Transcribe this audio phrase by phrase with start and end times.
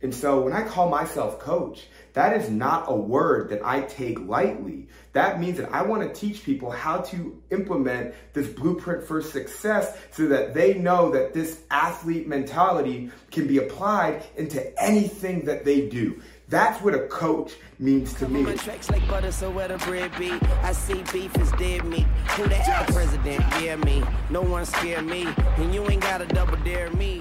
[0.00, 4.20] And so when I call myself coach, that is not a word that I take
[4.20, 4.88] lightly.
[5.12, 9.96] That means that I want to teach people how to implement this blueprint for success
[10.12, 15.88] so that they know that this athlete mentality can be applied into anything that they
[15.88, 16.22] do.
[16.48, 18.44] That's what a coach means to me.
[18.56, 20.30] Tracks like butter, so where the bread be.
[20.62, 22.06] I see beef is dead meat.
[22.36, 23.40] Who the hell president?
[23.60, 24.02] Yeah, me.
[24.30, 25.26] No one scare me.
[25.56, 27.20] And you ain't got to double dare me.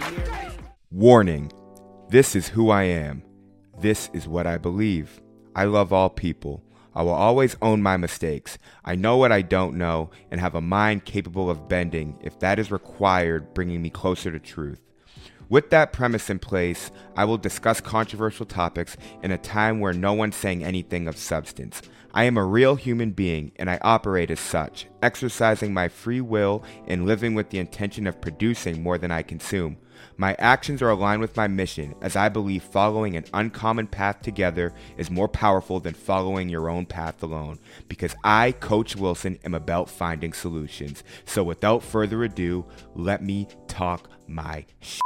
[0.92, 1.52] Warning.
[2.10, 3.22] This is who I am.
[3.82, 5.20] This is what I believe.
[5.54, 6.64] I love all people.
[6.96, 8.58] I will always own my mistakes.
[8.86, 12.60] I know what I don't know and have a mind capable of bending if that
[12.60, 14.80] is required, bringing me closer to truth.
[15.50, 20.14] With that premise in place, I will discuss controversial topics in a time where no
[20.14, 21.82] one's saying anything of substance.
[22.18, 26.64] I am a real human being and I operate as such, exercising my free will
[26.88, 29.78] and living with the intention of producing more than I consume.
[30.18, 34.74] My actions are aligned with my mission as I believe following an uncommon path together
[34.98, 39.88] is more powerful than following your own path alone because I, Coach Wilson, am about
[39.88, 41.04] finding solutions.
[41.26, 45.02] So without further ado, let me talk my shit.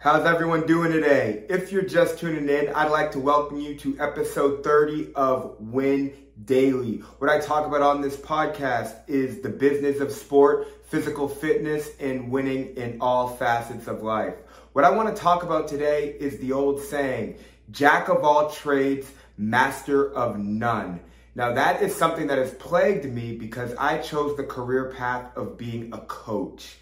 [0.00, 1.44] How's everyone doing today?
[1.48, 6.12] If you're just tuning in, I'd like to welcome you to episode 30 of Win
[6.44, 6.98] Daily.
[7.18, 12.30] What I talk about on this podcast is the business of sport, physical fitness, and
[12.30, 14.34] winning in all facets of life.
[14.72, 17.36] What I want to talk about today is the old saying,
[17.72, 21.00] Jack of all trades, master of none.
[21.34, 25.58] Now, that is something that has plagued me because I chose the career path of
[25.58, 26.76] being a coach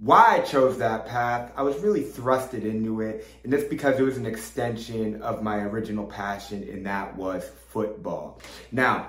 [0.00, 4.02] why I chose that path, I was really thrusted into it, and that's because it
[4.02, 8.40] was an extension of my original passion, and that was football.
[8.72, 9.08] Now,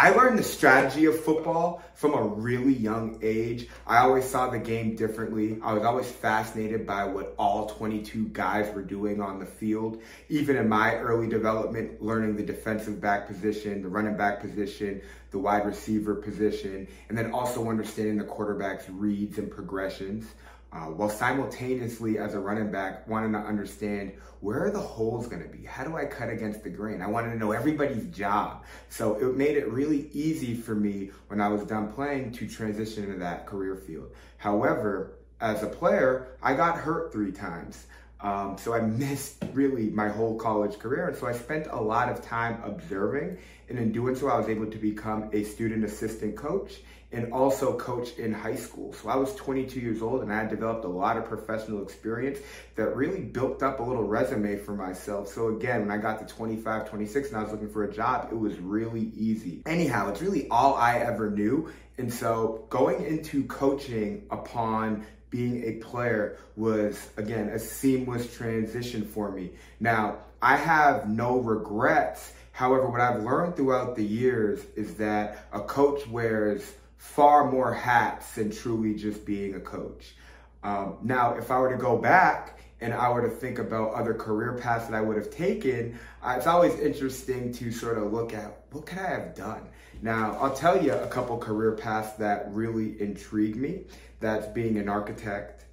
[0.00, 3.66] I learned the strategy of football from a really young age.
[3.84, 5.58] I always saw the game differently.
[5.60, 10.00] I was always fascinated by what all 22 guys were doing on the field.
[10.28, 15.02] Even in my early development, learning the defensive back position, the running back position,
[15.32, 20.26] the wide receiver position, and then also understanding the quarterback's reads and progressions
[20.72, 25.42] uh, while simultaneously as a running back wanting to understand where are the holes going
[25.42, 25.64] to be?
[25.64, 27.02] How do i cut against the grain?
[27.02, 28.64] I wanted to know everybody's job.
[28.88, 33.04] So it made it really easy for me when i was done playing to transition
[33.04, 34.12] into that career field.
[34.36, 37.86] However as a player i got hurt three times.
[38.20, 41.08] Um, so I missed really my whole college career.
[41.08, 43.38] And so I spent a lot of time observing.
[43.68, 46.80] And in doing so, I was able to become a student assistant coach
[47.10, 48.92] and also coach in high school.
[48.92, 52.38] So I was 22 years old and I had developed a lot of professional experience
[52.76, 55.28] that really built up a little resume for myself.
[55.28, 58.28] So again, when I got to 25, 26 and I was looking for a job,
[58.30, 59.62] it was really easy.
[59.64, 61.72] Anyhow, it's really all I ever knew.
[61.96, 69.30] And so going into coaching upon being a player was again a seamless transition for
[69.30, 69.50] me.
[69.80, 72.32] Now, I have no regrets.
[72.52, 78.34] However, what I've learned throughout the years is that a coach wears far more hats
[78.34, 80.14] than truly just being a coach.
[80.62, 84.12] Um, now, if I were to go back and I were to think about other
[84.12, 88.64] career paths that I would have taken, it's always interesting to sort of look at
[88.72, 89.62] what could I have done.
[90.02, 93.84] Now, I'll tell you a couple career paths that really intrigue me.
[94.20, 95.64] That's being an architect,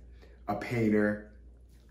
[0.47, 1.31] a painter,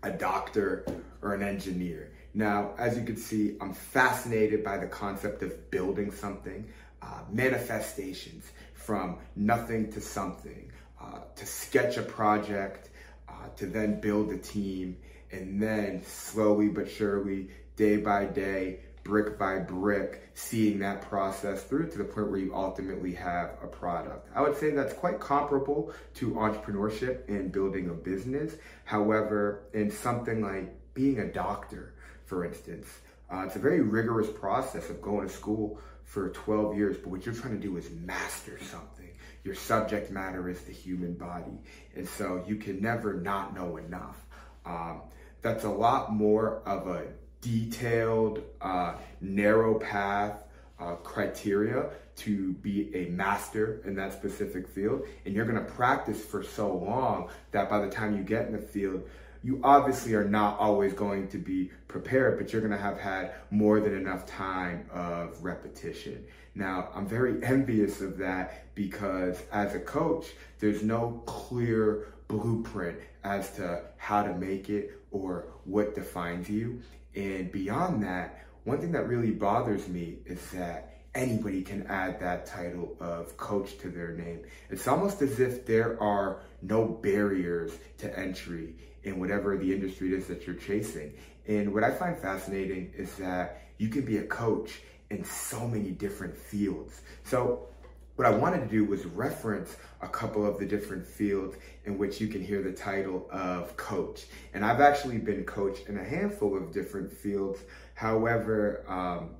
[0.03, 0.85] a doctor,
[1.21, 2.11] or an engineer.
[2.33, 6.67] Now, as you can see, I'm fascinated by the concept of building something,
[7.01, 8.45] uh, manifestations
[8.85, 12.89] from nothing to something, uh, to sketch a project,
[13.27, 14.97] uh, to then build a team,
[15.31, 21.87] and then slowly but surely, day by day, brick by brick, seeing that process through
[21.89, 24.27] to the point where you ultimately have a product.
[24.35, 28.55] I would say that's quite comparable to entrepreneurship and building a business.
[28.83, 31.93] However, in something like being a doctor,
[32.25, 32.87] for instance,
[33.31, 37.25] uh, it's a very rigorous process of going to school for 12 years, but what
[37.25, 39.09] you're trying to do is master something.
[39.43, 41.59] Your subject matter is the human body.
[41.95, 44.17] And so you can never not know enough.
[44.65, 45.01] Um,
[45.41, 47.03] that's a lot more of a
[47.41, 50.43] detailed, uh, narrow path
[50.79, 55.03] uh, criteria to be a master in that specific field.
[55.25, 58.53] And you're going to practice for so long that by the time you get in
[58.53, 59.07] the field,
[59.45, 63.35] you obviously are not always going to be prepared, but you're going to have had
[63.51, 66.25] more than enough time of repetition.
[66.55, 70.25] Now, I'm very envious of that because as a coach,
[70.57, 76.81] there's no clear blueprint as to how to make it or what defines you.
[77.15, 82.45] And beyond that, one thing that really bothers me is that anybody can add that
[82.45, 84.41] title of coach to their name.
[84.69, 90.27] It's almost as if there are no barriers to entry in whatever the industry is
[90.27, 91.13] that you're chasing.
[91.47, 95.91] And what I find fascinating is that you can be a coach in so many
[95.91, 97.01] different fields.
[97.23, 97.67] So
[98.15, 102.21] what I wanted to do was reference a couple of the different fields in which
[102.21, 104.25] you can hear the title of coach.
[104.53, 107.59] And I've actually been coached in a handful of different fields.
[107.93, 109.31] However, um,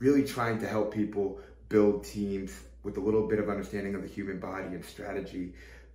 [0.00, 1.38] really trying to help people
[1.68, 2.52] build teams
[2.82, 5.52] with a little bit of understanding of the human body and strategy.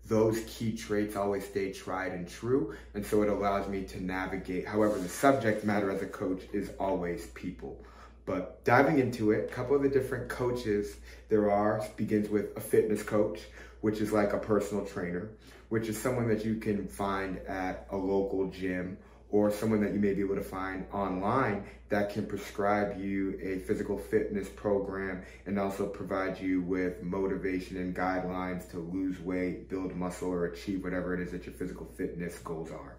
[0.07, 2.75] Those key traits always stay tried and true.
[2.93, 4.67] And so it allows me to navigate.
[4.67, 7.83] However, the subject matter as a coach is always people.
[8.25, 10.95] But diving into it, a couple of the different coaches
[11.29, 13.39] there are begins with a fitness coach,
[13.81, 15.29] which is like a personal trainer,
[15.69, 18.97] which is someone that you can find at a local gym
[19.35, 23.59] or someone that you may be able to find online that can prescribe you a
[23.67, 29.93] physical fitness program and also provide you with motivation and guidelines to lose weight, build
[29.93, 32.95] muscle, or achieve whatever it is that your physical fitness goals are.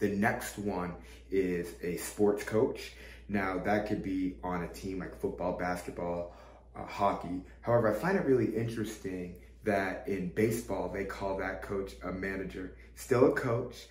[0.00, 0.92] The next one
[1.30, 2.90] is a sports coach.
[3.28, 6.34] Now, that could be on a team like football, basketball,
[6.74, 7.42] uh, hockey.
[7.60, 12.76] However, I find it really interesting that in baseball, they call that coach a manager.
[12.96, 13.86] Still a coach.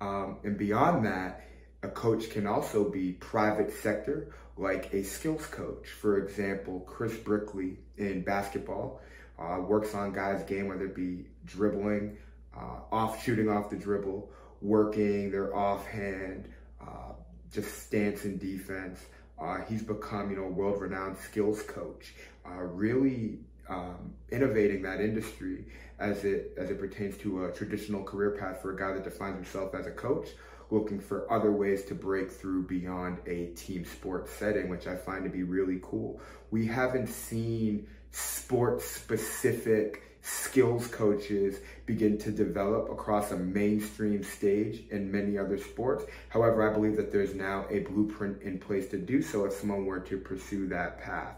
[0.00, 1.44] Um, and beyond that,
[1.82, 5.88] a coach can also be private sector, like a skills coach.
[5.88, 9.00] For example, Chris Brickley in basketball
[9.38, 12.16] uh, works on guys' game, whether it be dribbling,
[12.56, 14.28] uh, off shooting off the dribble,
[14.60, 16.48] working their offhand,
[16.80, 17.12] uh,
[17.52, 19.00] just stance and defense.
[19.40, 25.64] Uh, he's become, you know, world-renowned skills coach, uh, really um, innovating that industry
[25.98, 29.36] as it as it pertains to a traditional career path for a guy that defines
[29.36, 30.28] himself as a coach,
[30.70, 35.24] looking for other ways to break through beyond a team sports setting, which I find
[35.24, 36.20] to be really cool.
[36.50, 45.10] We haven't seen sports specific skills coaches begin to develop across a mainstream stage in
[45.10, 46.04] many other sports.
[46.28, 49.86] However, I believe that there's now a blueprint in place to do so if someone
[49.86, 51.36] were to pursue that path.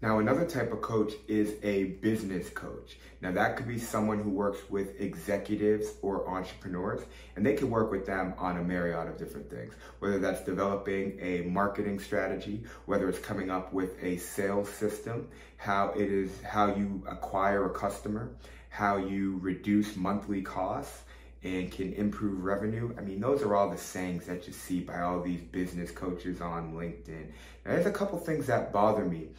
[0.00, 2.98] Now, another type of coach is a business coach.
[3.20, 7.00] Now, that could be someone who works with executives or entrepreneurs,
[7.34, 11.18] and they can work with them on a myriad of different things, whether that's developing
[11.20, 16.72] a marketing strategy, whether it's coming up with a sales system, how it is how
[16.76, 18.30] you acquire a customer,
[18.68, 21.02] how you reduce monthly costs,
[21.42, 22.94] and can improve revenue.
[22.96, 26.40] I mean, those are all the sayings that you see by all these business coaches
[26.40, 27.32] on LinkedIn.
[27.64, 29.30] Now, there's a couple things that bother me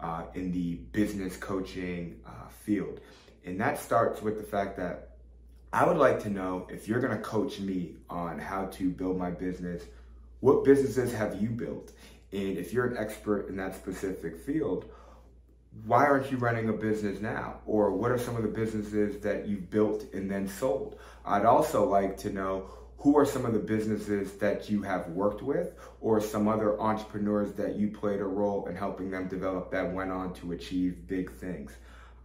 [0.00, 3.00] uh, in the business coaching uh, field.
[3.44, 5.10] And that starts with the fact that
[5.72, 9.18] I would like to know if you're going to coach me on how to build
[9.18, 9.82] my business,
[10.40, 11.92] what businesses have you built?
[12.32, 14.86] And if you're an expert in that specific field,
[15.84, 17.60] why aren't you running a business now?
[17.66, 20.98] Or what are some of the businesses that you've built and then sold?
[21.24, 25.42] I'd also like to know who are some of the businesses that you have worked
[25.42, 29.92] with or some other entrepreneurs that you played a role in helping them develop that
[29.92, 31.72] went on to achieve big things.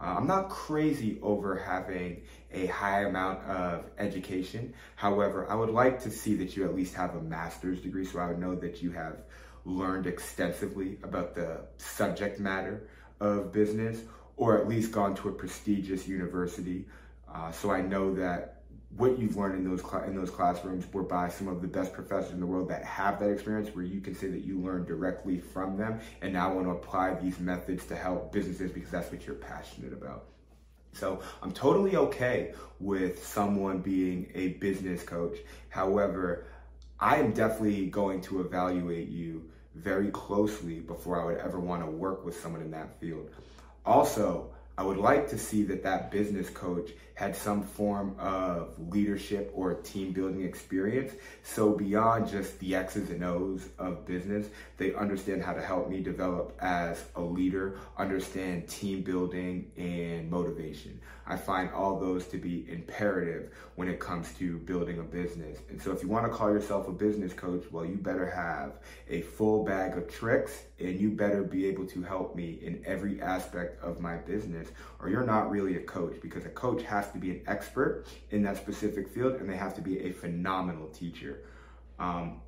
[0.00, 2.22] Uh, I'm not crazy over having
[2.52, 4.74] a high amount of education.
[4.96, 8.18] However, I would like to see that you at least have a master's degree so
[8.18, 9.18] I would know that you have
[9.64, 12.88] learned extensively about the subject matter
[13.20, 14.00] of business
[14.36, 16.86] or at least gone to a prestigious university
[17.32, 18.61] uh, so I know that
[18.96, 21.92] what you've learned in those cl- in those classrooms were by some of the best
[21.92, 24.86] professors in the world that have that experience where you can say that you learned
[24.86, 29.10] directly from them and now want to apply these methods to help businesses because that's
[29.10, 30.26] what you're passionate about.
[30.92, 35.38] So I'm totally okay with someone being a business coach.
[35.70, 36.46] However,
[37.00, 41.90] I am definitely going to evaluate you very closely before I would ever want to
[41.90, 43.30] work with someone in that field.
[43.86, 49.52] Also, I would like to see that that business coach had some form of leadership
[49.54, 51.12] or team building experience.
[51.42, 54.48] So beyond just the X's and O's of business,
[54.78, 60.98] they understand how to help me develop as a leader, understand team building and motivation.
[61.26, 65.58] I find all those to be imperative when it comes to building a business.
[65.70, 68.72] And so if you want to call yourself a business coach, well, you better have
[69.08, 73.20] a full bag of tricks and you better be able to help me in every
[73.22, 77.18] aspect of my business or you're not really a coach because a coach has to
[77.18, 81.42] be an expert in that specific field and they have to be a phenomenal teacher.
[81.98, 82.40] Um,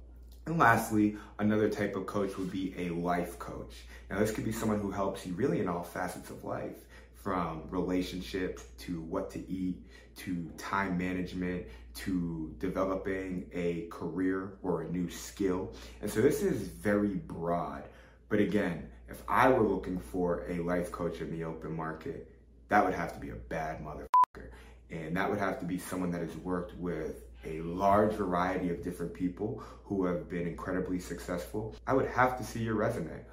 [0.47, 3.85] and lastly, another type of coach would be a life coach.
[4.11, 6.84] Now, this could be someone who helps you really in all facets of life
[7.25, 9.83] from relationships to what to eat
[10.15, 11.65] to time management
[11.95, 15.73] to developing a career or a new skill.
[16.03, 17.85] And so this is very broad.
[18.29, 22.31] But again, if I were looking for a life coach in the open market,
[22.69, 24.51] that would have to be a bad motherfucker.
[24.91, 28.83] And that would have to be someone that has worked with a large variety of
[28.85, 31.75] different people who have been incredibly successful.
[31.87, 33.25] I would have to see your resume.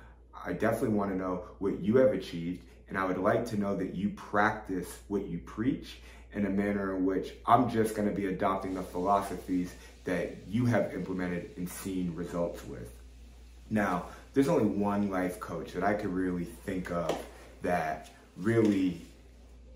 [0.46, 3.74] I definitely want to know what you have achieved, and I would like to know
[3.78, 6.00] that you practice what you preach
[6.34, 10.66] in a manner in which I'm just going to be adopting the philosophies that you
[10.66, 12.92] have implemented and seen results with.
[13.70, 17.18] Now, there's only one life coach that I could really think of
[17.62, 19.02] that really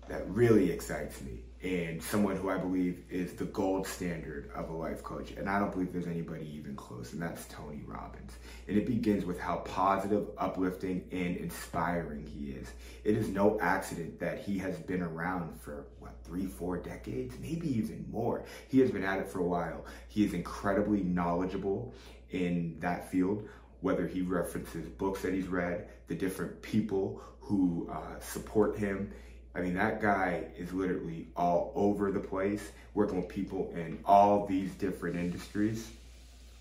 [0.08, 4.72] that really excites me and someone who I believe is the gold standard of a
[4.72, 5.32] life coach.
[5.32, 8.32] And I don't believe there's anybody even close, and that's Tony Robbins.
[8.68, 12.68] And it begins with how positive, uplifting, and inspiring he is.
[13.04, 17.68] It is no accident that he has been around for what, three, four decades, maybe
[17.78, 18.44] even more.
[18.68, 19.86] He has been at it for a while.
[20.08, 21.94] He is incredibly knowledgeable
[22.30, 23.48] in that field
[23.80, 29.12] whether he references books that he's read, the different people who uh, support him.
[29.56, 34.46] I mean, that guy is literally all over the place, working with people in all
[34.46, 35.90] these different industries.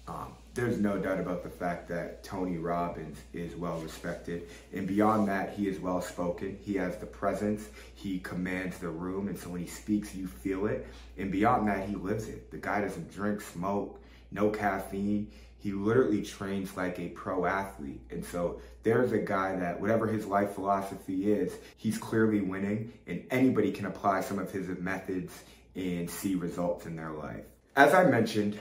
[0.08, 4.44] Um, there's no doubt about the fact that Tony Robbins is well respected.
[4.72, 6.58] And beyond that, he is well spoken.
[6.64, 9.28] He has the presence, he commands the room.
[9.28, 10.88] And so when he speaks, you feel it.
[11.18, 12.50] And beyond that, he lives it.
[12.52, 14.00] The guy doesn't drink, smoke,
[14.32, 15.30] no caffeine
[15.66, 18.00] he literally trains like a pro athlete.
[18.12, 23.24] And so there's a guy that, whatever his life philosophy is, he's clearly winning, and
[23.32, 25.34] anybody can apply some of his methods
[25.76, 27.46] and see results in their life.
[27.76, 28.60] As I mentioned,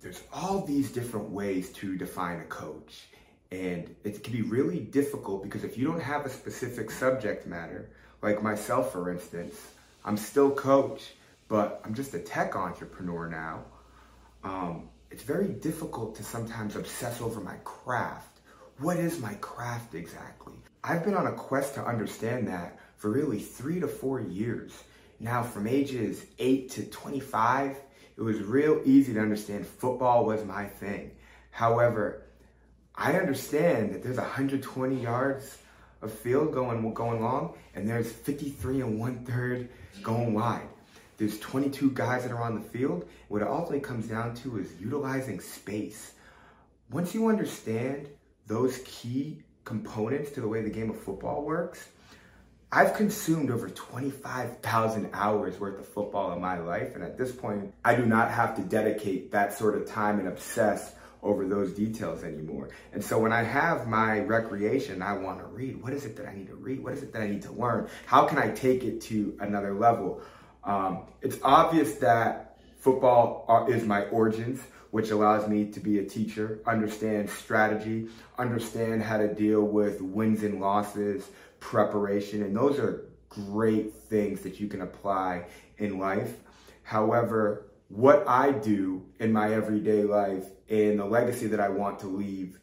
[0.00, 3.08] there's all these different ways to define a coach.
[3.52, 7.90] And it can be really difficult because if you don't have a specific subject matter,
[8.22, 9.56] like myself, for instance,
[10.06, 11.02] I'm still coach,
[11.48, 13.64] but I'm just a tech entrepreneur now.
[14.42, 18.40] Um, it's very difficult to sometimes obsess over my craft.
[18.78, 20.54] What is my craft exactly?
[20.82, 24.72] I've been on a quest to understand that for really three to four years.
[25.18, 27.76] Now, from ages 8 to 25,
[28.16, 31.10] it was real easy to understand football was my thing.
[31.50, 32.22] However,
[32.94, 35.58] I understand that there's 120 yards
[36.00, 39.68] of field going going long, and there's 53 and one third
[40.02, 40.68] going wide.
[41.20, 43.06] There's 22 guys that are on the field.
[43.28, 46.12] What it ultimately comes down to is utilizing space.
[46.90, 48.08] Once you understand
[48.46, 51.88] those key components to the way the game of football works,
[52.72, 56.94] I've consumed over 25,000 hours worth of football in my life.
[56.94, 60.28] And at this point, I do not have to dedicate that sort of time and
[60.28, 62.70] obsess over those details anymore.
[62.94, 65.82] And so when I have my recreation, I want to read.
[65.82, 66.82] What is it that I need to read?
[66.82, 67.90] What is it that I need to learn?
[68.06, 70.22] How can I take it to another level?
[70.64, 76.04] Um, it's obvious that football are, is my origins, which allows me to be a
[76.04, 81.28] teacher, understand strategy, understand how to deal with wins and losses,
[81.60, 85.44] preparation, and those are great things that you can apply
[85.78, 86.34] in life.
[86.82, 92.06] However, what I do in my everyday life and the legacy that I want to
[92.06, 92.58] leave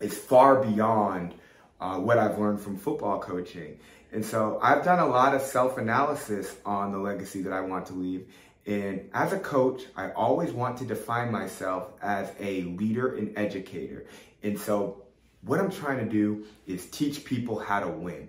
[0.00, 1.34] is far beyond
[1.80, 3.78] uh, what I've learned from football coaching.
[4.14, 7.86] And so I've done a lot of self analysis on the legacy that I want
[7.86, 8.28] to leave.
[8.64, 14.06] And as a coach, I always want to define myself as a leader and educator.
[14.44, 15.02] And so
[15.42, 18.28] what I'm trying to do is teach people how to win.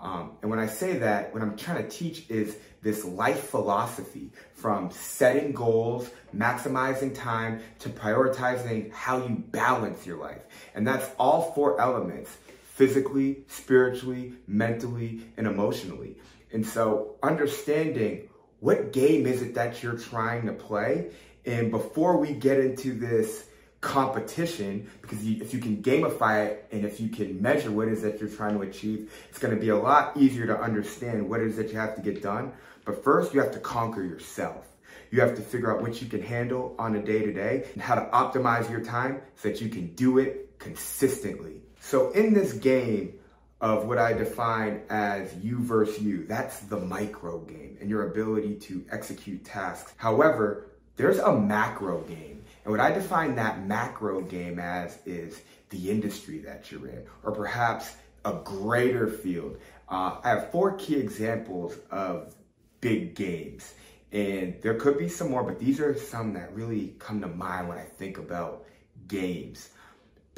[0.00, 4.30] Um, and when I say that, what I'm trying to teach is this life philosophy
[4.54, 10.42] from setting goals, maximizing time, to prioritizing how you balance your life.
[10.74, 12.36] And that's all four elements
[12.78, 16.16] physically, spiritually, mentally, and emotionally.
[16.52, 18.28] And so understanding
[18.60, 21.10] what game is it that you're trying to play?
[21.44, 23.46] And before we get into this
[23.80, 27.94] competition, because you, if you can gamify it and if you can measure what it
[27.94, 31.28] is that you're trying to achieve, it's going to be a lot easier to understand
[31.28, 32.52] what it is that you have to get done.
[32.84, 34.64] But first, you have to conquer yourself.
[35.10, 37.82] You have to figure out what you can handle on a day to day and
[37.82, 41.62] how to optimize your time so that you can do it consistently.
[41.88, 43.14] So in this game
[43.62, 48.56] of what I define as you versus you, that's the micro game and your ability
[48.56, 49.94] to execute tasks.
[49.96, 50.66] However,
[50.96, 52.44] there's a macro game.
[52.64, 55.40] And what I define that macro game as is
[55.70, 59.56] the industry that you're in, or perhaps a greater field.
[59.88, 62.34] Uh, I have four key examples of
[62.82, 63.72] big games.
[64.12, 67.66] And there could be some more, but these are some that really come to mind
[67.66, 68.66] when I think about
[69.06, 69.70] games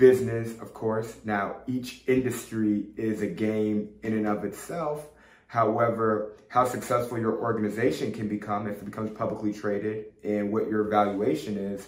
[0.00, 1.14] business, of course.
[1.25, 5.07] Now, each industry is a game in and of itself.
[5.47, 10.85] However, how successful your organization can become if it becomes publicly traded and what your
[10.85, 11.87] valuation is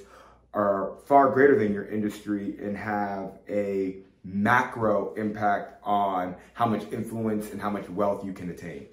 [0.53, 7.51] are far greater than your industry and have a macro impact on how much influence
[7.51, 8.87] and how much wealth you can attain.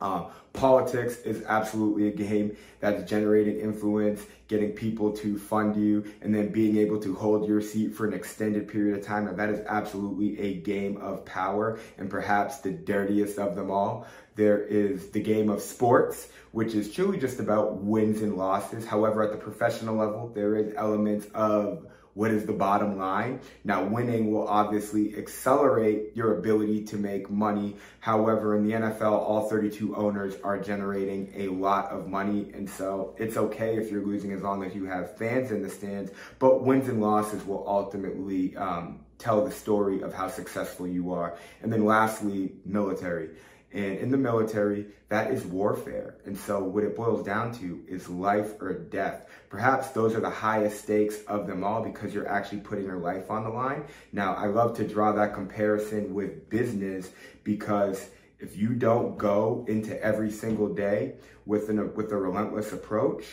[0.00, 6.34] Um, politics is absolutely a game that's generating influence, getting people to fund you, and
[6.34, 9.24] then being able to hold your seat for an extended period of time.
[9.24, 14.06] Now, that is absolutely a game of power and perhaps the dirtiest of them all.
[14.34, 18.84] There is the game of sports, which is truly just about wins and losses.
[18.84, 21.86] However, at the professional level, there is elements of
[22.16, 23.40] what is the bottom line?
[23.62, 27.76] Now, winning will obviously accelerate your ability to make money.
[28.00, 32.50] However, in the NFL, all 32 owners are generating a lot of money.
[32.54, 35.68] And so it's okay if you're losing as long as you have fans in the
[35.68, 36.10] stands.
[36.38, 41.36] But wins and losses will ultimately um, tell the story of how successful you are.
[41.62, 43.28] And then lastly, military.
[43.74, 46.16] And in the military, that is warfare.
[46.24, 49.26] And so what it boils down to is life or death.
[49.48, 53.30] Perhaps those are the highest stakes of them all because you're actually putting your life
[53.30, 53.84] on the line.
[54.12, 57.10] Now, I love to draw that comparison with business
[57.44, 61.14] because if you don't go into every single day
[61.46, 63.24] with an, with a relentless approach,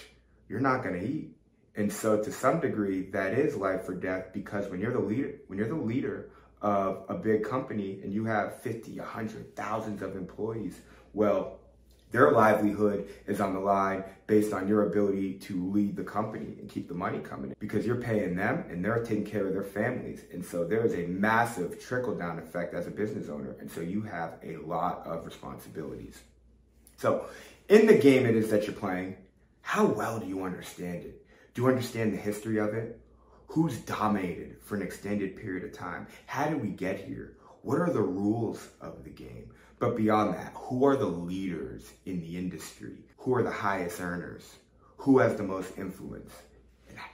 [0.47, 1.35] you're not going to eat.
[1.75, 5.33] And so to some degree, that is life or death because when you're the leader,
[5.47, 6.29] when you're the leader
[6.61, 10.79] of a big company and you have 50, 100, thousands of employees,
[11.13, 11.59] well,
[12.13, 16.69] their livelihood is on the line based on your ability to lead the company and
[16.69, 19.63] keep the money coming in because you're paying them and they're taking care of their
[19.63, 20.23] families.
[20.31, 23.55] And so there is a massive trickle down effect as a business owner.
[23.59, 26.21] And so you have a lot of responsibilities.
[26.97, 27.25] So
[27.67, 29.17] in the game it is that you're playing,
[29.61, 31.25] how well do you understand it?
[31.55, 32.99] Do you understand the history of it?
[33.47, 36.05] Who's dominated for an extended period of time?
[36.27, 37.37] How did we get here?
[37.63, 39.49] What are the rules of the game?
[39.83, 42.95] But beyond that, who are the leaders in the industry?
[43.17, 44.49] Who are the highest earners?
[44.95, 46.31] Who has the most influence?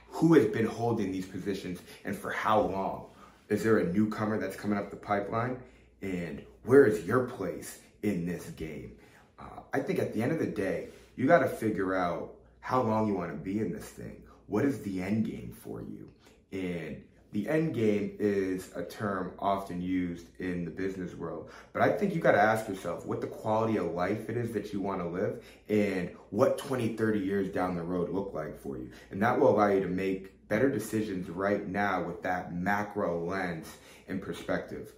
[0.06, 3.06] Who has been holding these positions and for how long?
[3.48, 5.58] Is there a newcomer that's coming up the pipeline?
[6.00, 8.92] And where is your place in this game?
[9.40, 12.82] Uh, I think at the end of the day, you got to figure out how
[12.82, 14.22] long you want to be in this thing.
[14.46, 16.08] What is the end game for you?
[16.52, 21.50] And the end game is a term often used in the business world.
[21.72, 24.52] But I think you got to ask yourself what the quality of life it is
[24.52, 28.60] that you want to live and what 20, 30 years down the road look like
[28.60, 28.90] for you.
[29.10, 33.68] And that will allow you to make better decisions right now with that macro lens
[34.08, 34.92] and perspective.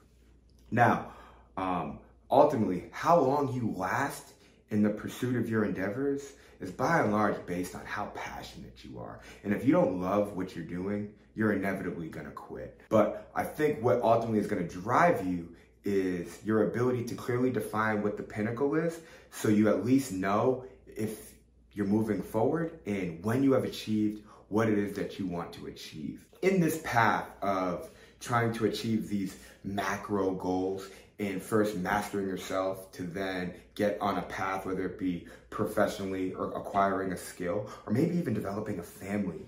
[0.71, 1.13] Now,
[1.59, 1.99] um,
[2.31, 4.33] ultimately, how long you last
[4.71, 8.99] in the pursuit of your endeavors is by and large based on how passionate you
[8.99, 9.21] are.
[9.45, 12.81] And if you don't love what you're doing, you're inevitably to quit.
[12.89, 15.49] But I think what ultimately is to drive you
[15.85, 20.65] is your ability to clearly define what the pinnacle is so you at least know
[20.87, 21.33] if
[21.73, 25.67] you're moving forward and when you have achieved what it is that you want to
[25.67, 26.27] achieve.
[26.43, 27.89] In this path of
[28.21, 34.23] trying to achieve these macro goals and first mastering yourself to then get on a
[34.23, 39.47] path, whether it be professionally or acquiring a skill or maybe even developing a family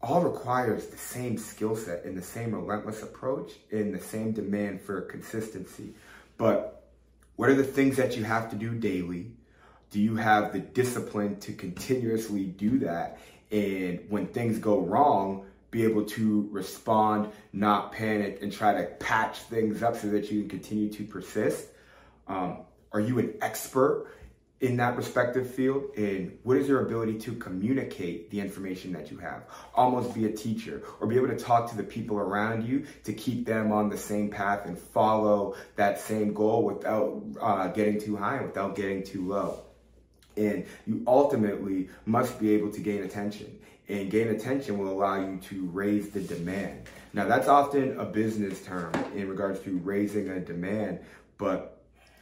[0.00, 4.80] all requires the same skill set and the same relentless approach and the same demand
[4.80, 5.94] for consistency.
[6.36, 6.84] But
[7.36, 9.32] what are the things that you have to do daily?
[9.90, 13.18] Do you have the discipline to continuously do that?
[13.50, 19.38] And when things go wrong, be able to respond, not panic, and try to patch
[19.38, 21.68] things up so that you can continue to persist?
[22.26, 22.58] Um,
[22.92, 24.06] are you an expert
[24.60, 29.18] in that respective field and what is your ability to communicate the information that you
[29.18, 29.44] have?
[29.74, 33.12] Almost be a teacher or be able to talk to the people around you to
[33.12, 38.16] keep them on the same path and follow that same goal without uh, getting too
[38.16, 39.60] high and without getting too low.
[40.36, 45.38] And you ultimately must be able to gain attention and gain attention will allow you
[45.48, 46.82] to raise the demand.
[47.12, 51.00] Now that's often a business term in regards to raising a demand
[51.38, 51.77] but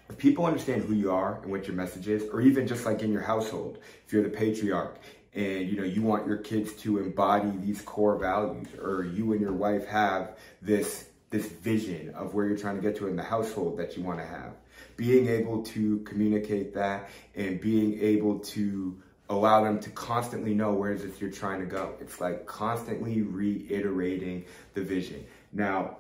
[0.09, 3.03] if people understand who you are and what your message is, or even just like
[3.03, 4.99] in your household, if you're the patriarch
[5.35, 9.41] and you know you want your kids to embody these core values, or you and
[9.41, 13.23] your wife have this this vision of where you're trying to get to in the
[13.23, 14.53] household that you want to have,
[14.97, 18.97] being able to communicate that and being able to
[19.29, 21.95] allow them to constantly know where is it you're trying to go.
[22.01, 25.27] It's like constantly reiterating the vision.
[25.53, 25.99] Now,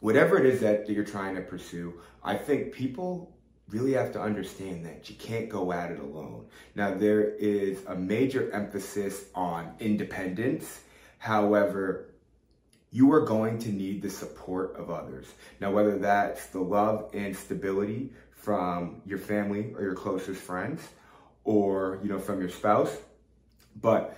[0.00, 3.34] whatever it is that you're trying to pursue, I think people
[3.68, 6.46] really have to understand that you can't go at it alone.
[6.74, 10.80] Now, there is a major emphasis on independence.
[11.18, 12.14] However,
[12.90, 15.26] you are going to need the support of others.
[15.60, 20.82] Now, whether that's the love and stability from your family or your closest friends,
[21.44, 22.94] or you know from your spouse,
[23.80, 24.16] but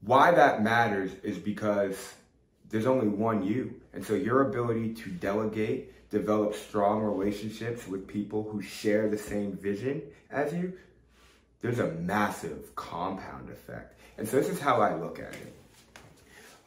[0.00, 2.14] why that matters is because
[2.68, 3.77] there's only one you.
[3.92, 9.52] And so your ability to delegate, develop strong relationships with people who share the same
[9.52, 10.72] vision as you,
[11.60, 13.98] there's a massive compound effect.
[14.16, 15.54] And so this is how I look at it.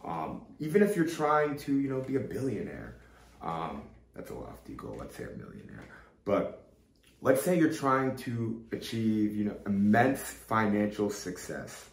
[0.04, 2.96] Um, even if you're trying to, you know, be a billionaire,
[3.42, 3.84] um,
[4.16, 4.96] that's a lofty goal.
[5.00, 5.86] Let's say a millionaire,
[6.26, 6.66] but
[7.22, 11.86] let's say you're trying to achieve, you know, immense financial success.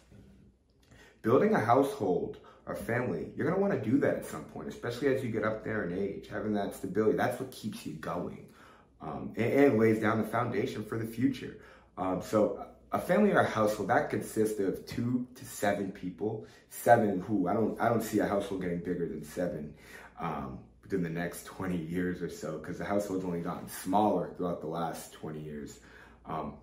[1.21, 2.37] Building a household
[2.69, 5.43] or family, you're gonna want to do that at some point, especially as you get
[5.43, 6.27] up there in age.
[6.29, 8.45] Having that stability, that's what keeps you going,
[9.01, 11.57] um, and, and, lays down the foundation for the future.
[11.97, 16.45] Um, so a family or a household that consists of two to seven people.
[16.69, 19.73] Seven who I don't I don't see a household getting bigger than seven
[20.19, 24.61] um, within the next 20 years or so because the household's only gotten smaller throughout
[24.61, 25.79] the last 20 years.
[26.27, 26.53] Um,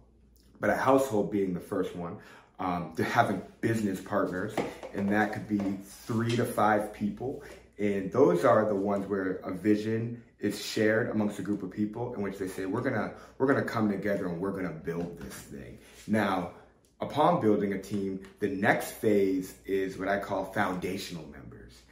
[0.61, 2.19] but a household being the first one,
[2.59, 4.55] um, to having business partners,
[4.95, 7.43] and that could be three to five people.
[7.79, 12.15] And those are the ones where a vision is shared amongst a group of people
[12.15, 15.35] in which they say, we're gonna, we're gonna come together and we're gonna build this
[15.35, 15.79] thing.
[16.07, 16.53] Now,
[17.01, 21.83] upon building a team, the next phase is what I call foundational members.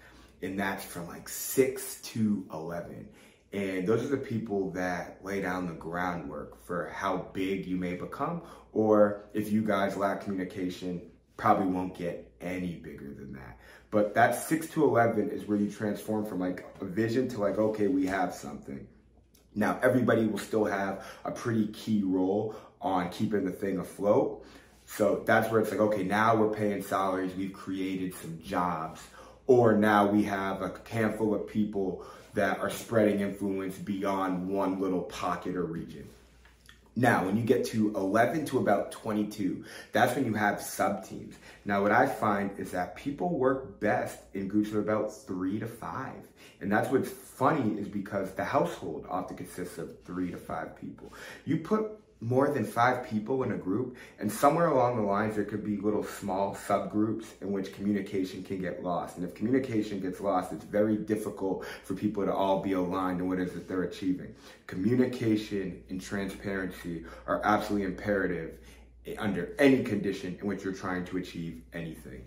[0.42, 3.08] And that's from like six to 11.
[3.54, 7.94] And those are the people that lay down the groundwork for how big you may
[7.94, 11.00] become, or if you guys lack communication,
[11.36, 13.60] probably won't get any bigger than that.
[13.92, 17.56] But that 6 to 11 is where you transform from like a vision to like,
[17.56, 18.88] okay, we have something.
[19.54, 24.44] Now, everybody will still have a pretty key role on keeping the thing afloat.
[24.84, 29.00] So that's where it's like, okay, now we're paying salaries, we've created some jobs,
[29.46, 35.02] or now we have a handful of people that are spreading influence beyond one little
[35.02, 36.08] pocket or region.
[36.96, 41.34] Now, when you get to 11 to about 22, that's when you have sub teams.
[41.64, 45.66] Now, what I find is that people work best in groups of about three to
[45.66, 46.28] five.
[46.60, 51.12] And that's what's funny is because the household often consists of three to five people.
[51.44, 51.90] You put
[52.24, 55.76] more than five people in a group, and somewhere along the lines, there could be
[55.76, 59.18] little small subgroups in which communication can get lost.
[59.18, 63.28] And if communication gets lost, it's very difficult for people to all be aligned in
[63.28, 64.34] what it is that they're achieving.
[64.66, 68.58] Communication and transparency are absolutely imperative
[69.18, 72.24] under any condition in which you're trying to achieve anything.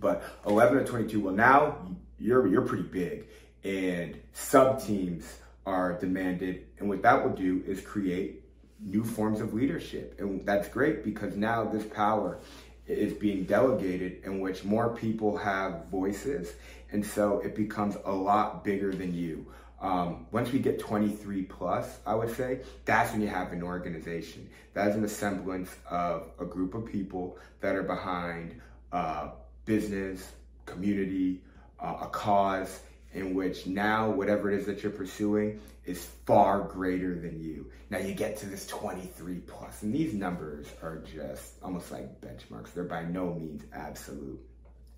[0.00, 1.76] But 11 to 22, well, now
[2.18, 3.26] you're you're pretty big,
[3.62, 8.39] and sub teams are demanded, and what that will do is create
[8.82, 10.16] new forms of leadership.
[10.18, 12.38] And that's great because now this power
[12.86, 16.54] is being delegated in which more people have voices.
[16.92, 19.46] And so it becomes a lot bigger than you.
[19.80, 24.48] Um, once we get 23 plus, I would say, that's when you have an organization.
[24.74, 28.60] That is an semblance of a group of people that are behind
[28.92, 29.30] uh,
[29.64, 30.32] business,
[30.66, 31.40] community,
[31.80, 32.80] uh, a cause,
[33.12, 37.70] in which now whatever it is that you're pursuing is far greater than you.
[37.90, 42.72] Now you get to this 23 plus, and these numbers are just almost like benchmarks.
[42.72, 44.40] They're by no means absolute.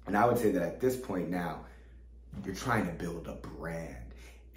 [0.06, 1.60] And I would say that at this point now,
[2.44, 3.96] you're trying to build a brand.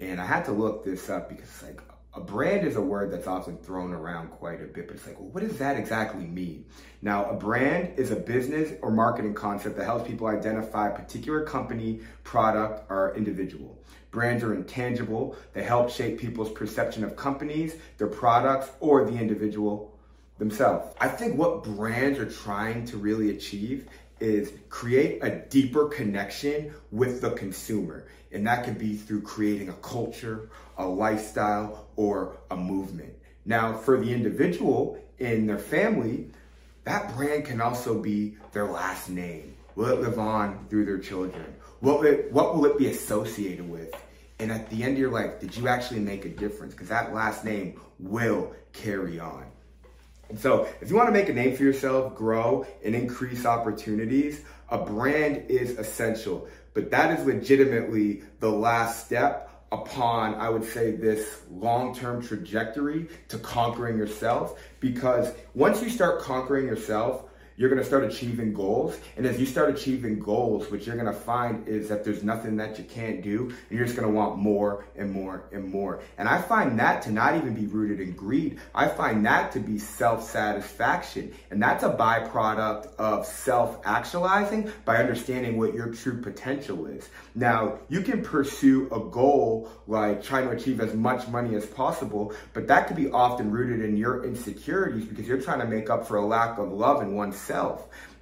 [0.00, 1.80] And I had to look this up because it's like
[2.16, 5.20] a brand is a word that's often thrown around quite a bit, but it's like,
[5.20, 6.64] well, what does that exactly mean?
[7.02, 11.44] Now, a brand is a business or marketing concept that helps people identify a particular
[11.44, 13.78] company, product, or individual.
[14.12, 15.36] Brands are intangible.
[15.52, 19.94] They help shape people's perception of companies, their products, or the individual
[20.38, 20.94] themselves.
[20.98, 23.88] I think what brands are trying to really achieve
[24.20, 28.06] is create a deeper connection with the consumer.
[28.32, 33.14] And that could be through creating a culture, a lifestyle, or a movement.
[33.44, 36.30] Now, for the individual in their family,
[36.84, 39.54] that brand can also be their last name.
[39.74, 41.54] Will it live on through their children?
[41.80, 43.94] What will it, what will it be associated with?
[44.38, 46.74] And at the end of your life, did you actually make a difference?
[46.74, 49.46] Because that last name will carry on.
[50.28, 54.40] And so, if you want to make a name for yourself, grow, and increase opportunities,
[54.68, 56.48] a brand is essential.
[56.74, 63.08] But that is legitimately the last step upon, I would say, this long term trajectory
[63.28, 64.58] to conquering yourself.
[64.80, 67.24] Because once you start conquering yourself,
[67.56, 68.98] you're going to start achieving goals.
[69.16, 72.56] And as you start achieving goals, what you're going to find is that there's nothing
[72.56, 73.44] that you can't do.
[73.46, 76.02] And you're just going to want more and more and more.
[76.18, 78.58] And I find that to not even be rooted in greed.
[78.74, 81.32] I find that to be self satisfaction.
[81.50, 87.08] And that's a byproduct of self actualizing by understanding what your true potential is.
[87.34, 92.34] Now, you can pursue a goal like trying to achieve as much money as possible,
[92.52, 96.06] but that could be often rooted in your insecurities because you're trying to make up
[96.06, 97.45] for a lack of love in oneself.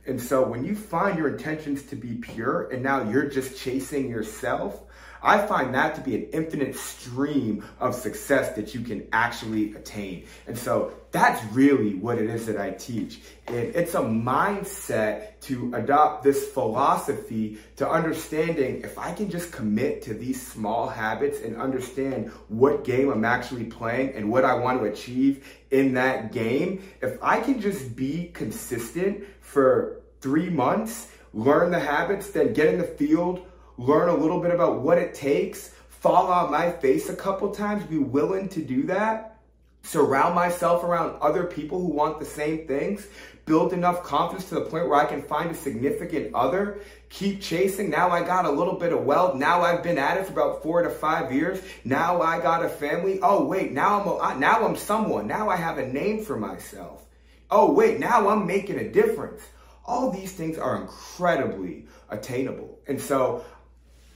[0.06, 4.10] And so when you find your intentions to be pure and now you're just chasing
[4.10, 4.82] yourself,
[5.24, 10.26] I find that to be an infinite stream of success that you can actually attain.
[10.46, 13.20] And so that's really what it is that I teach.
[13.46, 20.02] And it's a mindset to adopt this philosophy to understanding if I can just commit
[20.02, 24.80] to these small habits and understand what game I'm actually playing and what I want
[24.80, 31.70] to achieve in that game, if I can just be consistent for three months, learn
[31.70, 33.46] the habits, then get in the field,
[33.78, 37.84] learn a little bit about what it takes, fall on my face a couple times,
[37.84, 39.38] be willing to do that,
[39.82, 43.06] surround myself around other people who want the same things,
[43.46, 47.90] build enough confidence to the point where I can find a significant other, keep chasing.
[47.90, 49.36] Now I got a little bit of wealth.
[49.36, 51.60] Now I've been at it for about four to five years.
[51.84, 53.20] Now I got a family.
[53.22, 55.26] Oh wait, now I'm a, now I'm someone.
[55.26, 57.04] Now I have a name for myself.
[57.50, 59.42] Oh wait, now I'm making a difference.
[59.84, 62.78] All these things are incredibly attainable.
[62.88, 63.44] And so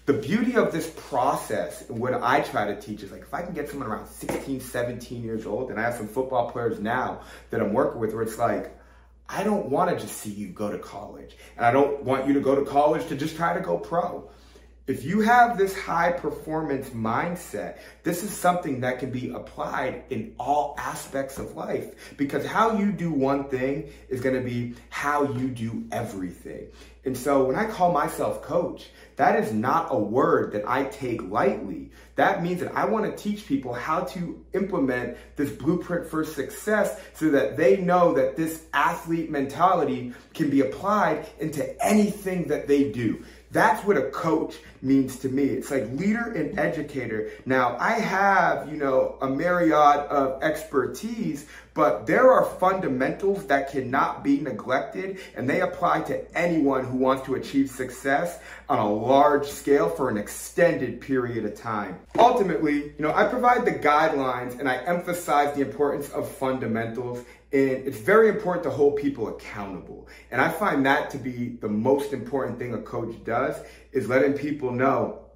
[0.08, 3.42] the beauty of this process and what I try to teach is like if I
[3.42, 7.20] can get someone around 16, 17 years old, and I have some football players now
[7.50, 8.74] that I'm working with where it's like,
[9.28, 11.36] I don't want to just see you go to college.
[11.58, 14.30] And I don't want you to go to college to just try to go pro.
[14.86, 20.34] If you have this high performance mindset, this is something that can be applied in
[20.38, 25.24] all aspects of life because how you do one thing is going to be how
[25.34, 26.68] you do everything.
[27.08, 31.22] And so when I call myself coach, that is not a word that I take
[31.22, 31.90] lightly.
[32.16, 37.00] That means that I want to teach people how to implement this blueprint for success
[37.14, 42.92] so that they know that this athlete mentality can be applied into anything that they
[42.92, 43.24] do.
[43.52, 45.44] That's what a coach means to me.
[45.44, 47.30] It's like leader and educator.
[47.46, 54.24] Now, I have, you know, a myriad of expertise, but there are fundamentals that cannot
[54.24, 59.46] be neglected, and they apply to anyone who wants to achieve success on a large
[59.46, 61.98] scale for an extended period of time.
[62.18, 67.70] Ultimately, you know, I provide the guidelines and I emphasize the importance of fundamentals and
[67.70, 70.06] it's very important to hold people accountable.
[70.30, 73.56] And I find that to be the most important thing a coach does
[73.92, 75.28] is letting people know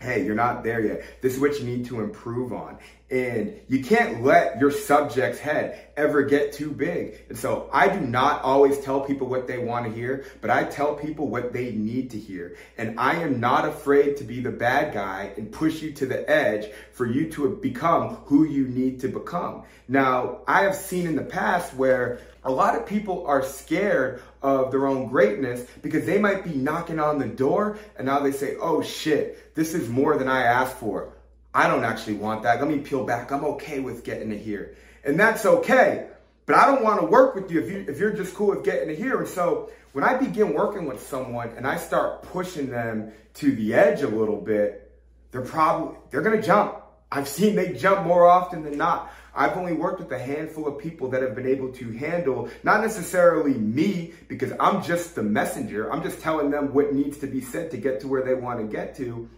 [0.00, 1.02] hey, you're not there yet.
[1.20, 2.78] This is what you need to improve on.
[3.10, 7.24] And you can't let your subject's head ever get too big.
[7.28, 10.64] And so I do not always tell people what they want to hear, but I
[10.64, 12.56] tell people what they need to hear.
[12.78, 16.28] And I am not afraid to be the bad guy and push you to the
[16.30, 19.64] edge for you to become who you need to become.
[19.86, 24.70] Now, I have seen in the past where a lot of people are scared of
[24.70, 28.56] their own greatness because they might be knocking on the door and now they say,
[28.60, 31.14] oh shit, this is more than I asked for.
[31.52, 32.60] I don't actually want that.
[32.60, 33.32] Let me peel back.
[33.32, 34.76] I'm okay with getting it here.
[35.04, 36.08] And that's okay.
[36.46, 38.64] But I don't want to work with you if, you if you're just cool with
[38.64, 39.18] getting it here.
[39.18, 43.74] And so when I begin working with someone and I start pushing them to the
[43.74, 44.90] edge a little bit,
[45.32, 46.76] they're probably, they're going to jump.
[47.12, 49.12] I've seen they jump more often than not.
[49.34, 52.80] I've only worked with a handful of people that have been able to handle, not
[52.80, 55.92] necessarily me, because I'm just the messenger.
[55.92, 58.60] I'm just telling them what needs to be said to get to where they want
[58.60, 59.28] to get to.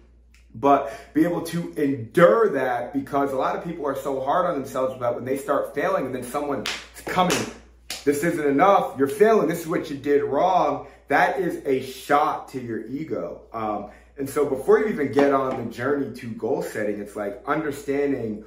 [0.54, 4.54] But be able to endure that because a lot of people are so hard on
[4.54, 6.68] themselves about when they start failing and then someone's
[7.06, 7.38] coming,
[8.04, 10.88] this isn't enough, you're failing, this is what you did wrong.
[11.08, 13.42] That is a shot to your ego.
[13.52, 17.42] Um, and so before you even get on the journey to goal setting, it's like
[17.46, 18.44] understanding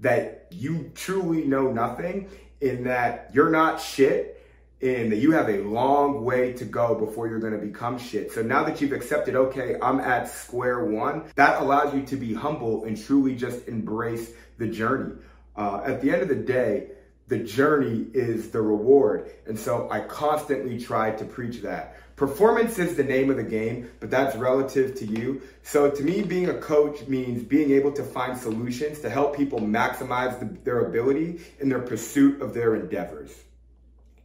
[0.00, 2.28] that you truly know nothing,
[2.60, 4.42] in that you're not shit,
[4.80, 8.32] and that you have a long way to go before you're to become shit.
[8.32, 12.34] So now that you've accepted, okay, I'm at square one, that allows you to be
[12.34, 15.14] humble and truly just embrace the journey.
[15.56, 16.88] Uh, at the end of the day,
[17.28, 19.30] the journey is the reward.
[19.46, 21.96] And so I constantly try to preach that.
[22.16, 25.42] Performance is the name of the game, but that's relative to you.
[25.64, 29.58] So to me, being a coach means being able to find solutions to help people
[29.58, 33.34] maximize the, their ability in their pursuit of their endeavors.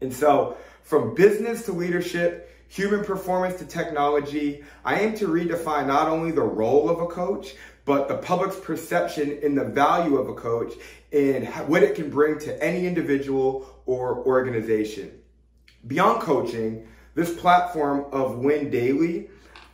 [0.01, 6.07] And so from business to leadership, human performance to technology, I aim to redefine not
[6.07, 10.35] only the role of a coach, but the public's perception in the value of a
[10.35, 10.73] coach
[11.11, 15.11] and what it can bring to any individual or organization.
[15.87, 16.87] Beyond coaching,
[17.19, 19.29] this platform of Win Daily,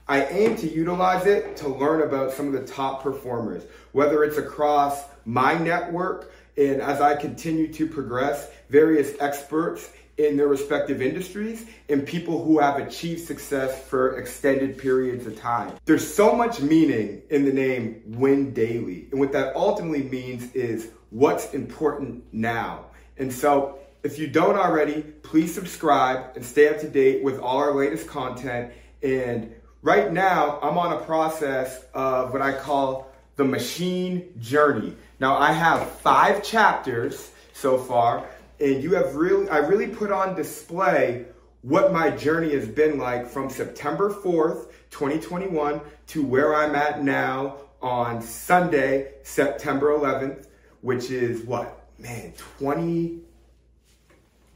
[0.08, 4.38] I aim to utilize it to learn about some of the top performers, whether it's
[4.38, 11.68] across my network and as I continue to progress, various experts in their respective industries
[11.90, 15.74] and people who have achieved success for extended periods of time.
[15.86, 19.08] There's so much meaning in the name Win Daily.
[19.12, 22.86] And what that ultimately means is what's important now.
[23.18, 27.58] And so If you don't already, please subscribe and stay up to date with all
[27.58, 28.72] our latest content.
[29.02, 34.96] And right now, I'm on a process of what I call the machine journey.
[35.20, 40.36] Now, I have five chapters so far, and you have really, I really put on
[40.36, 41.26] display
[41.64, 47.58] what my journey has been like from September 4th, 2021 to where I'm at now
[47.82, 50.46] on Sunday, September 11th,
[50.82, 51.90] which is what?
[51.98, 53.25] Man, 20,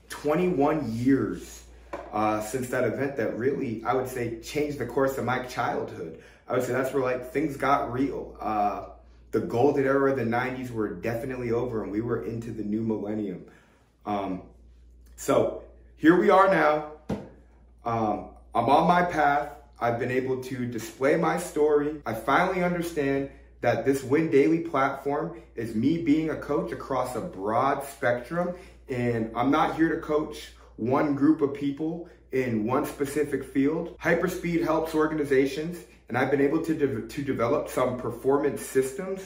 [0.10, 1.64] 21 years
[2.12, 6.22] uh, since that event that really, I would say, changed the course of my childhood.
[6.48, 8.36] I would say that's where like things got real.
[8.40, 8.86] Uh,
[9.32, 12.82] the golden era of the 90s were definitely over and we were into the new
[12.82, 13.46] millennium.
[14.06, 14.42] Um,
[15.16, 15.64] so
[15.98, 16.92] here we are now.
[17.86, 19.52] Um, I'm on my path.
[19.80, 22.02] I've been able to display my story.
[22.06, 23.30] I finally understand
[23.62, 28.56] that this Win Daily platform is me being a coach across a broad spectrum.
[28.90, 33.98] And I'm not here to coach one group of people in one specific field.
[34.00, 39.22] Hyperspeed helps organizations, and I've been able to, de- to develop some performance systems.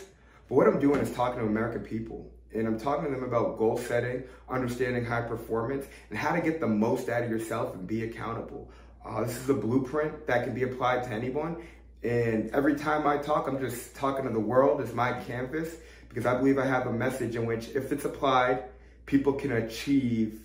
[0.49, 2.29] But what I'm doing is talking to American people.
[2.53, 6.59] And I'm talking to them about goal setting, understanding high performance, and how to get
[6.59, 8.69] the most out of yourself and be accountable.
[9.05, 11.57] Uh, this is a blueprint that can be applied to anyone.
[12.03, 15.73] And every time I talk, I'm just talking to the world as my canvas
[16.09, 18.65] because I believe I have a message in which, if it's applied,
[19.05, 20.39] people can achieve,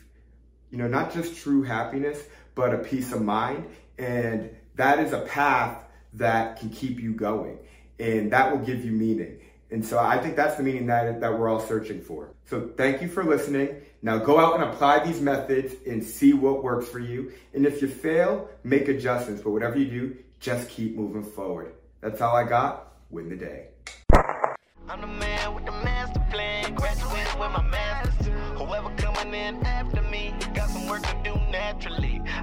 [0.71, 2.23] you know, not just true happiness,
[2.55, 3.67] but a peace of mind.
[3.99, 5.79] And that is a path
[6.15, 7.59] that can keep you going
[7.99, 9.41] and that will give you meaning.
[9.71, 12.31] And so I think that's the meaning that, that we're all searching for.
[12.47, 13.83] So thank you for listening.
[14.01, 17.33] Now go out and apply these methods and see what works for you.
[17.53, 19.43] And if you fail, make adjustments.
[19.43, 21.75] But whatever you do, just keep moving forward.
[22.01, 22.93] That's all I got.
[23.11, 23.67] Win the day.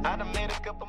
[0.05, 0.87] I done made a couple.